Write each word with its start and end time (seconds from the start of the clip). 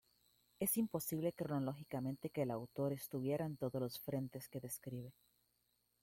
Es 0.59 0.77
imposible 0.77 1.31
cronológicamente 1.31 2.31
que 2.31 2.41
el 2.41 2.49
autor 2.49 2.91
estuviera 2.91 3.45
en 3.45 3.55
todos 3.55 3.79
los 3.79 3.99
frentes 3.99 4.49
que 4.49 4.59
describe. 4.59 5.13